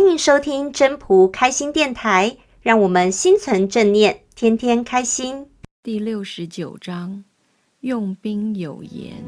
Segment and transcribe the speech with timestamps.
[0.00, 5.50] 欢迎收听真仆开心电台，让我们心存正念，天天开心。
[5.82, 7.22] 第六十九章，
[7.80, 9.22] 用兵有言。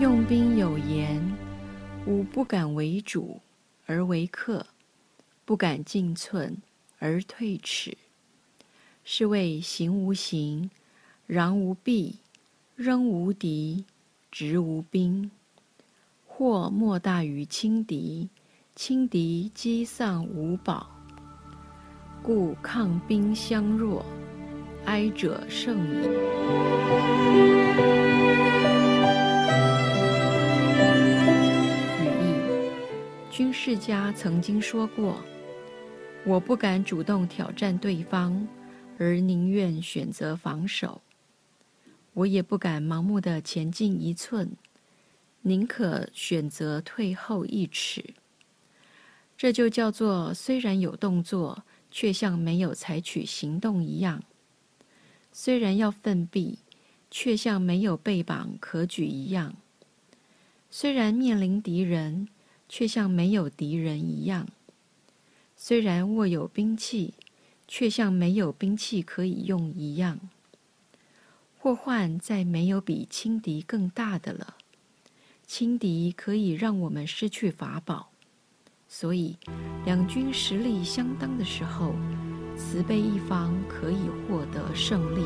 [0.00, 1.36] 用兵有言，
[2.06, 3.40] 吾不敢为主
[3.86, 4.66] 而为客，
[5.44, 6.60] 不敢进寸
[6.98, 7.96] 而退尺。
[9.04, 10.68] 是谓行无形，
[11.28, 12.18] 攘无弊，
[12.76, 13.84] 仍无敌，
[14.32, 15.30] 执无兵。
[16.26, 18.28] 祸莫大于轻敌，
[18.74, 20.90] 轻敌积丧无宝。
[22.20, 24.04] 故抗兵相若，
[24.86, 26.04] 哀者胜矣。
[32.02, 35.14] 语义：军事家曾经说过
[36.26, 38.44] ：“我不敢主动挑战对方。”
[38.98, 41.00] 而宁愿选择防守，
[42.14, 44.56] 我也不敢盲目的前进一寸，
[45.42, 48.14] 宁可选择退后一尺。
[49.36, 54.20] 这就叫做虽然有动作，却像没有采取行动一样；
[55.32, 56.60] 虽然要奋臂，
[57.10, 59.54] 却像没有臂膀可举一样；
[60.70, 62.28] 虽然面临敌人，
[62.68, 64.46] 却像没有敌人一样；
[65.56, 67.14] 虽然握有兵器，
[67.66, 70.20] 却像没有兵器可以用一样。
[71.64, 74.56] 祸患再没有比轻敌更大的了。
[75.46, 78.10] 轻敌可以让我们失去法宝，
[78.86, 79.34] 所以
[79.86, 81.94] 两军实力相当的时候，
[82.54, 83.96] 慈悲一方可以
[84.28, 85.24] 获得胜利。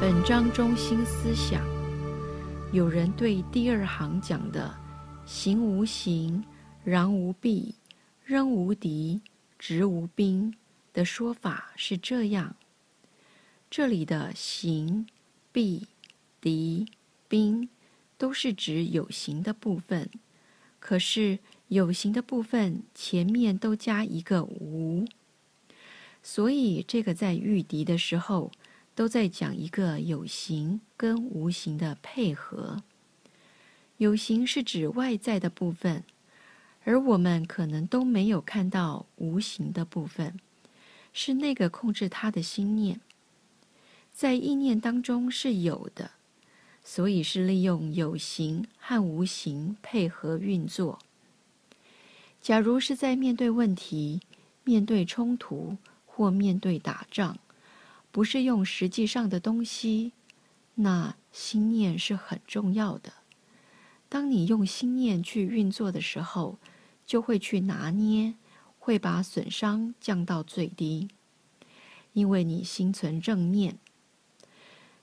[0.00, 1.62] 本章中心思想，
[2.72, 4.74] 有人对第二行讲的。
[5.26, 6.42] 行无形，
[6.86, 7.74] 攘无弊，
[8.24, 9.20] 扔无敌，
[9.58, 10.54] 执无兵
[10.92, 12.56] 的说法是这样。
[13.70, 15.06] 这里的形、
[15.52, 15.86] 弊、
[16.40, 16.86] 敌、
[17.28, 17.68] 兵，
[18.16, 20.08] 都是指有形的部分。
[20.80, 25.04] 可是有形的部分前面都加一个无，
[26.22, 28.52] 所以这个在御敌的时候，
[28.94, 32.82] 都在讲一个有形跟无形的配合。
[33.98, 36.04] 有形是指外在的部分，
[36.88, 40.40] 而我们可能都没有看到无形的部分，
[41.12, 42.98] 是那个控制他的心念，
[44.10, 46.12] 在意念当中是有的，
[46.82, 50.98] 所以是利用有形和无形配合运作。
[52.40, 54.22] 假如是在面对问题、
[54.64, 57.36] 面对冲突或面对打仗，
[58.10, 60.12] 不是用实际上的东西，
[60.76, 63.12] 那心念是很重要的。
[64.08, 66.58] 当你用心念去运作的时候，
[67.08, 68.34] 就会去拿捏，
[68.78, 71.08] 会把损伤降到最低，
[72.12, 73.78] 因为你心存正念。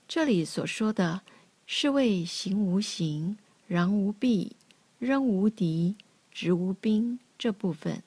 [0.06, 1.22] 这里所说的
[1.66, 3.36] 是为行无形、
[3.68, 4.54] 攘无弊、
[5.00, 5.96] 扔无敌、
[6.30, 8.04] 执无兵这部分，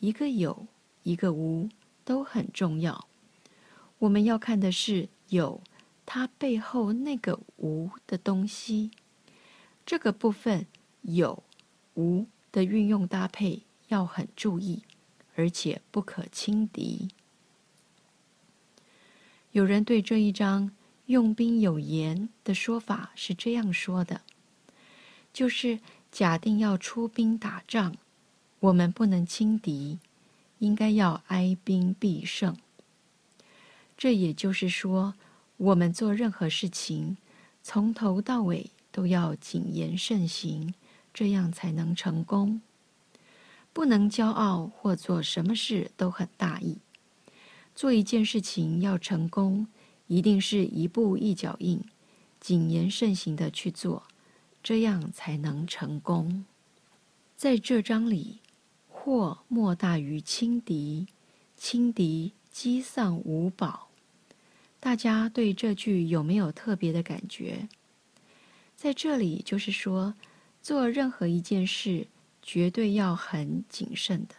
[0.00, 0.66] 一个有，
[1.02, 1.70] 一个无，
[2.04, 3.08] 都很重要。
[4.00, 5.62] 我们要看的是有
[6.04, 8.90] 它背后那个无的东西。
[9.86, 10.66] 这个部分
[11.00, 11.42] 有
[11.94, 14.82] 无的运用搭配要很注意，
[15.34, 17.08] 而且不可轻敌。
[19.52, 20.72] 有人对这一章
[21.06, 24.22] “用兵有言”的说法是这样说的：
[25.32, 27.96] 就是假定要出兵打仗，
[28.60, 29.98] 我们不能轻敌，
[30.58, 32.56] 应该要哀兵必胜。
[33.96, 35.14] 这也就是说，
[35.56, 37.16] 我们做任何事情，
[37.62, 38.70] 从头到尾。
[38.90, 40.74] 都要谨言慎行，
[41.12, 42.60] 这样才能成功。
[43.72, 46.78] 不能骄傲或做什么事都很大意。
[47.74, 49.68] 做一件事情要成功，
[50.08, 51.80] 一定是一步一脚印，
[52.40, 54.02] 谨言慎行的去做，
[54.62, 56.44] 这样才能成功。
[57.36, 58.40] 在这章里，
[58.88, 61.06] 祸莫大于轻敌，
[61.56, 63.88] 轻敌积丧无宝。
[64.80, 67.68] 大家对这句有没有特别的感觉？
[68.74, 70.14] 在这里，就是说，
[70.60, 72.08] 做任何一件事，
[72.42, 74.34] 绝对要很谨慎的。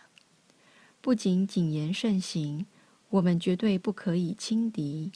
[1.01, 2.65] 不仅谨言慎行，
[3.09, 5.11] 我们绝对不可以轻敌。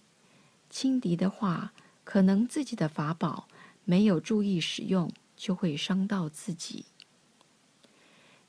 [0.70, 1.74] 轻敌的话，
[2.04, 3.48] 可能自己的法宝
[3.86, 6.86] 没有注意使用，就会伤到自己。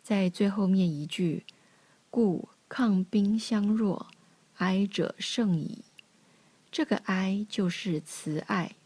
[0.03, 1.45] 在最后面一句
[2.11, 4.07] ，“故抗兵相若，
[4.59, 5.85] 哀者胜矣。”
[6.71, 8.77] 这个“哀”就是慈爱。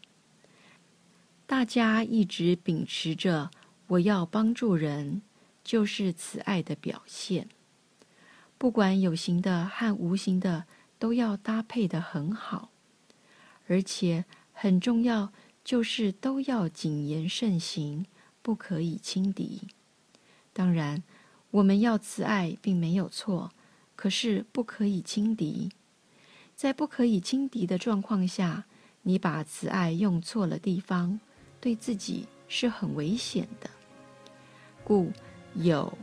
[1.45, 3.51] 大家一直秉持着
[3.89, 5.21] “我要帮助人”，
[5.63, 7.47] 就是慈爱的表现。
[8.57, 10.65] 不管有形的和无形的，
[10.97, 12.71] 都要搭配得很好，
[13.67, 15.31] 而且很重要，
[15.63, 18.05] 就是都要谨言慎行，
[18.41, 19.61] 不可以轻敌。
[20.51, 21.03] 当然，
[21.51, 23.51] 我们要慈爱并没有错，
[23.95, 25.71] 可是不可以轻敌。
[26.55, 28.65] 在不可以轻敌的状况下，
[29.03, 31.21] 你把慈爱用错了地方，
[31.61, 33.69] 对自己是很危险的。
[34.89, 35.11] 故
[35.53, 35.93] 有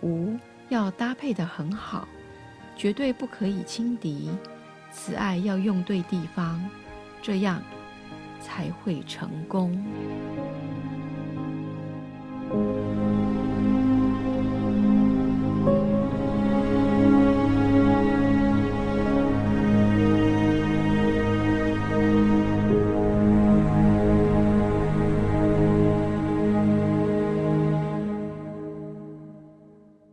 [0.00, 0.34] 无
[0.70, 2.08] 要搭配得很好，
[2.74, 4.30] 绝对不可以轻敌。
[4.90, 6.58] 慈爱要用对地方，
[7.20, 7.62] 这样
[8.40, 9.78] 才会成功。